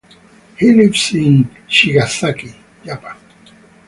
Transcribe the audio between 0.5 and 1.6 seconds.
He lives in